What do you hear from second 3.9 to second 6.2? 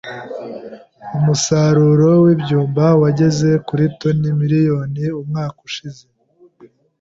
toni miliyoni umwaka ushize.